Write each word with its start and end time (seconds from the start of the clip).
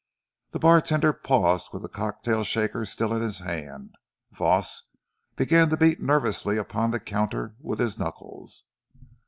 The 0.49 0.57
bartender 0.57 1.13
paused 1.13 1.69
with 1.71 1.83
the 1.83 1.87
cocktail 1.87 2.43
shaker 2.43 2.85
still 2.85 3.13
in 3.13 3.21
his 3.21 3.37
hand. 3.37 3.93
Voss 4.31 4.81
began 5.35 5.69
to 5.69 5.77
beat 5.77 6.01
nervously 6.01 6.57
upon 6.57 6.89
the 6.89 6.99
counter 6.99 7.53
with 7.59 7.77
his 7.77 7.99
knuckles. 7.99 8.63